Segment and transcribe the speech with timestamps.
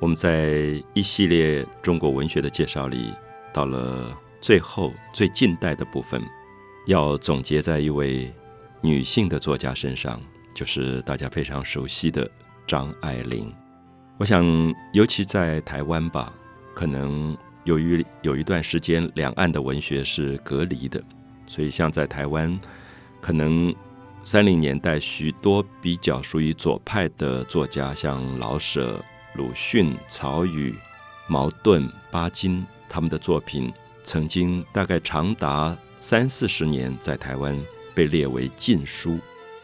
[0.00, 3.12] 我们在一系列中国文学的介绍里，
[3.52, 6.22] 到了最后最近代的部分，
[6.86, 8.32] 要总结在一位
[8.80, 10.20] 女性的作家身上，
[10.54, 12.30] 就是大家非常熟悉的
[12.64, 13.52] 张爱玲。
[14.18, 14.46] 我想，
[14.92, 16.32] 尤其在台湾吧，
[16.74, 21.02] 可能由于有一段时间两岸的文学是隔离的，
[21.44, 22.56] 所以像在台湾，
[23.20, 23.74] 可能
[24.22, 29.04] 三零年代许多比较属于左派的作家，像老舍。
[29.38, 30.74] 鲁迅、曹禺、
[31.28, 37.56] 茅盾、巴金，他们的作品曾经大概长达三四十年在台湾
[37.94, 39.16] 被列为禁书。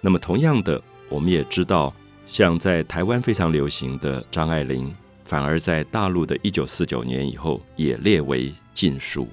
[0.00, 4.90] 那么，同样的，我们也知道，像在台湾非常流行的张爱玲，
[5.26, 9.28] 反而在大陆的一九四九年以后也列为禁书。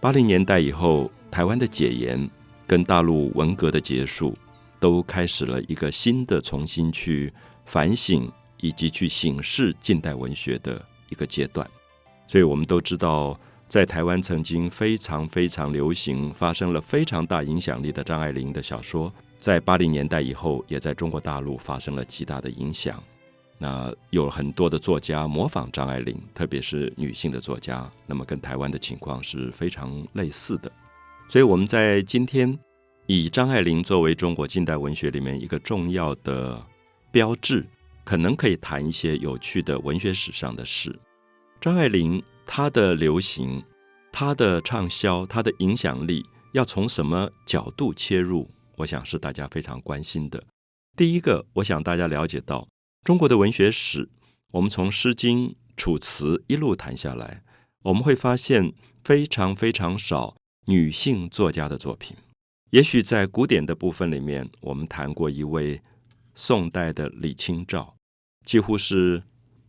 [0.00, 2.28] 八零年代以后，台湾的解严
[2.66, 4.36] 跟大陆文革的结束，
[4.78, 7.32] 都开始了一个新的重新去
[7.64, 8.30] 反省。
[8.60, 11.68] 以及去醒视近代文学的一个阶段，
[12.26, 23.02] 所以我们都知道，在台湾曾经非常非常流行、发生了非常大影响力的张爱玲的小说，在八零年代以后，也在中国大陆发生了极大的影响。
[23.60, 30.70] 那有很多的作家模仿张爱玲，特别是女性的作家，那么跟台湾的情况是非常类似的。
[31.28, 32.58] 所以我们在今天
[33.06, 36.64] 以张爱玲作为中国近代文学里面一个重要的
[37.10, 37.66] 标志。
[38.08, 40.98] 可能可以谈一些有趣的文学史上的事。
[41.60, 43.62] 张爱玲她的流行、
[44.10, 48.48] 她的畅销、她的影响力，要从什么角度切入？
[48.76, 50.42] 我想是大家非常关心的。
[50.96, 52.66] 第一个，我想大家了解到
[53.04, 54.08] 中国的文学史，
[54.52, 57.42] 我们从《诗经》《楚辞》一路谈下来，
[57.82, 58.72] 我们会发现
[59.04, 60.34] 非常非常少
[60.64, 62.16] 女性作家的作品。
[62.70, 65.82] 也许在古典的部分里面，我们谈过一位
[66.34, 67.96] 宋代的李清照。
[68.44, 69.22] 几乎是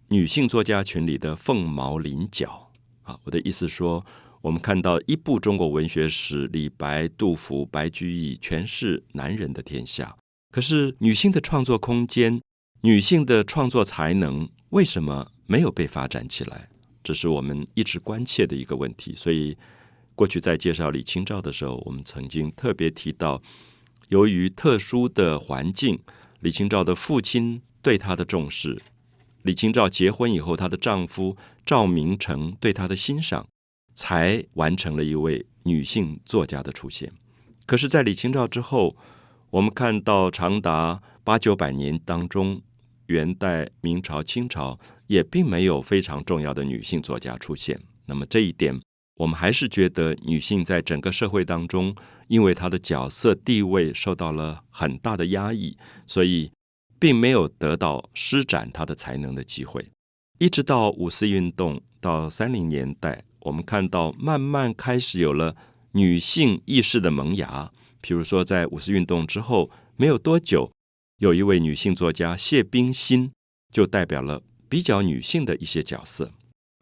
[0.07, 2.71] 女性作家群里的凤毛麟角
[3.03, 3.19] 啊！
[3.25, 4.05] 我的意思说，
[4.41, 10.15] 我们看到一部中国文学史，李白、杜甫、白居易，全是男人的天下。
[10.51, 12.41] 可是女性的创作空间、
[12.81, 16.69] 女性的创作才能，为什么没有被发展起来？
[17.03, 19.13] 这是我们一直关切的一个问题。
[19.13, 19.57] 所以，
[20.15, 23.41] 过去在介绍李清照的时候，我们曾经特别提到，
[24.07, 25.99] 由于特殊的环境，
[26.39, 27.61] 李清照的父亲。
[27.81, 28.77] 对她的重视，
[29.43, 33.47] 李清照结婚以后，她的丈夫赵明诚对她的欣赏，
[33.93, 37.11] 才完成了一位女性作家的出现。
[37.65, 38.97] 可是，在李清照之后，
[39.51, 42.61] 我们看到长达八九百年当中，
[43.05, 47.79] 元代、明朝、清朝也并没有非常重要的女性作家出现。
[48.07, 48.79] 那么这一点，
[49.15, 51.95] 我们还是觉得女性在整个社会当中，
[52.27, 56.51] 因为她的角色地位受到了很大的压抑，所以。
[56.99, 59.89] 并没有得到施展他的才能的机会，
[60.37, 65.55] 一直到五四运动到三零年代，我们看到慢慢开始有了
[65.93, 67.71] 女性意识的萌芽。
[68.01, 70.71] 比如说，在五四运动之后没有多久，
[71.19, 73.31] 有一位女性作家谢冰心
[73.73, 76.31] 就代表了比较女性的一些角色。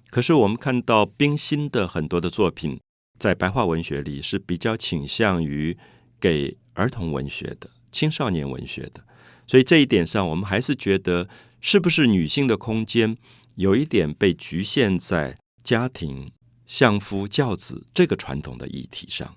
[0.09, 2.79] 可是我们看到冰心的很多的作品，
[3.19, 5.77] 在白话文学里是比较倾向于
[6.19, 9.03] 给儿童文学的、青少年文学的。
[9.47, 11.29] 所以这一点上，我们还是觉得，
[11.61, 13.17] 是不是女性的空间
[13.55, 16.29] 有一点被局限在家庭、
[16.65, 19.35] 相夫教子这个传统的议题上？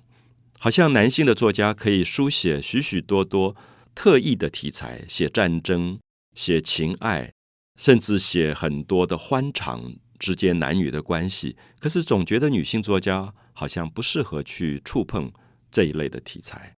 [0.58, 3.56] 好像男性的作家可以书写许许多多
[3.94, 5.98] 特异的题材，写战争、
[6.34, 7.32] 写情爱，
[7.78, 11.56] 甚至写很多的欢场之间男女的关系。
[11.78, 15.32] 可是总觉得女性作家好像不适合去触碰
[15.70, 16.74] 这一类的题材。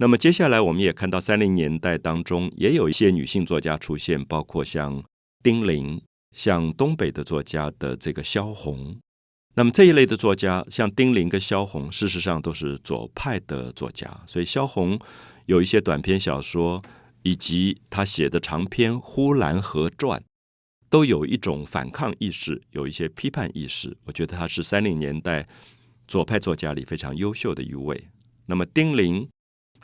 [0.00, 5.02] 那么接下来，我们也看到三零年代当中也有一些女性作家出现，包括像
[5.42, 6.00] 丁玲，
[6.30, 8.96] 像东北的作家的这个萧红。
[9.56, 14.22] 那么这一类的作家，像丁玲跟萧红，事实上都是左派的作家。
[14.24, 14.96] 所以萧红
[15.46, 16.80] 有一些短篇小说，
[17.24, 20.20] 以及他写的长篇《呼兰河传》，
[20.88, 23.96] 都有一种反抗意识，有一些批判意识。
[24.04, 25.48] 我觉得他是三零年代
[26.06, 28.04] 左派作家里非常优秀的一位。
[28.46, 29.28] 那么丁玲。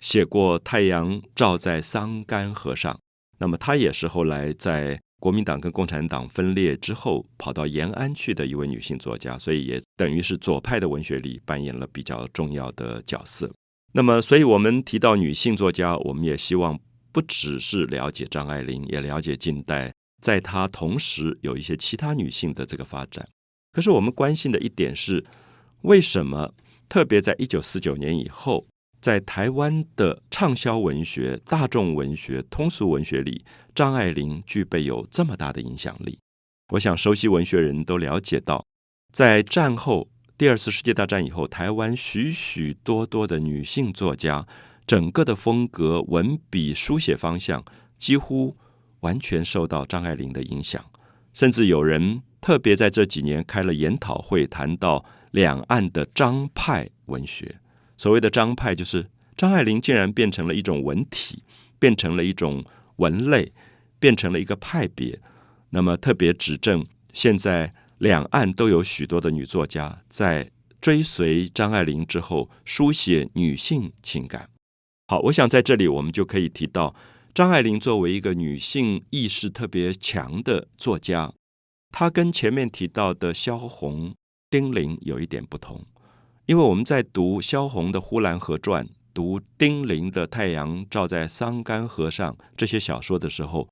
[0.05, 2.93] 写过《太阳照在桑干河上》，
[3.39, 13.51] 那么她也是后来在国民党跟共产党分裂之后跑到延安去的一位女性作家，所以也等于是左派的文学里扮演了比较重要的角色。
[13.95, 16.79] 那么，所以我们提到女性作家，我们也希望
[17.11, 19.91] 不只是了解张爱玲，也了解近代，
[20.21, 23.27] 在她同时有一些其他女性的这个发展。
[23.73, 25.25] 可是我们关心的一点是，
[25.81, 26.53] 为什么
[26.91, 28.67] 特别在一九四九年以后？
[29.05, 36.19] 在台湾的畅销文学、大众文学、通俗文学里，张爱玲具备有这么大的影响力。
[36.73, 38.65] 我想熟悉文学人都了解到，
[39.13, 40.09] 在战后
[40.39, 44.47] 第二次世界大战以后，台湾许许多多的女性作家，
[44.87, 47.63] 整个的风格、文笔、书写方向
[47.99, 48.57] 几乎
[49.01, 50.83] 完全受到张爱玲的影响，
[51.35, 57.61] 甚至有人特别在这几年开了研讨会，谈到两岸的张派文学。
[57.97, 61.43] 所谓的张派，就是张爱玲竟然变成了一种文体，
[61.79, 62.65] 变成了一种
[62.97, 63.53] 文类，
[63.99, 65.21] 变成了一个派别。
[65.71, 70.51] 那么特别指证，现在两岸都有许多的女作家在
[70.81, 74.51] 追随张爱玲之后，书写女性情感。
[75.09, 76.95] 好，我想在这里我们就可以提到，
[77.35, 81.33] 张爱玲作为一个女性意识特别强的作家，
[81.91, 84.15] 她跟前面提到的萧红、
[84.49, 85.85] 丁玲有一点不同，
[86.47, 93.69] 因为我们在读萧红的《呼兰河传》、读丁玲的《太阳照在桑干河上》这些小说的时候。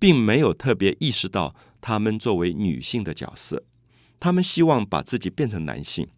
[0.00, 3.62] 并没有特别意识到他们作为女性的角色，
[4.18, 6.08] 他们希望把自己变成男性，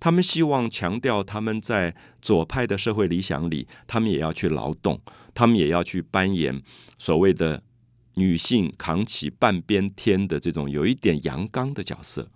[0.00, 5.02] 他们希望强调他们在左派的社会理想里，他们也要去劳动，
[5.34, 6.62] 他们也要去扮演
[6.96, 7.62] 所谓的
[8.14, 12.30] 女性扛起半边天的这种有一点阳刚的角色。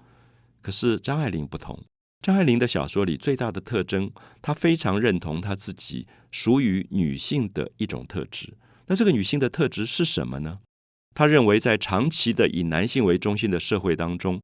[0.61, 1.83] 可是张爱玲不同，
[2.23, 4.13] 张爱玲的小说里最大的特征，
[4.43, 8.59] 她非常认同她自己属于女性的一种特质。
[8.89, 10.61] 那这个女性的特质是什么呢？
[11.15, 14.39] 她认为，在长期的以男性为中心的社会当中，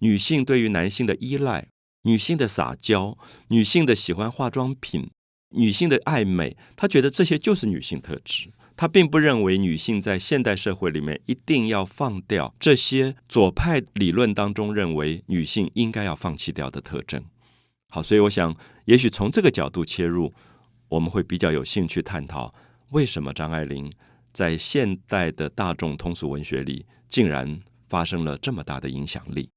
[0.00, 1.68] 女性对于男性的依赖、
[2.02, 3.16] 女性的撒娇、
[3.48, 5.10] 女性的喜欢化妆品、
[5.56, 8.50] 女性的爱美，她觉得这些就是女性特质。
[8.76, 17.24] 他并不认为女性在现代社会里面一定要放掉这些左派理论当中认为女性应该要放弃掉的特征。
[17.88, 20.32] 好，所以我想，也许从这个角度切入，
[20.88, 22.54] 我们会比较有兴趣探讨
[22.90, 23.90] 为什么张爱玲。
[24.32, 27.60] 在现代的大众通俗文学里，竟然
[27.90, 29.50] 发生了这么大的影响力。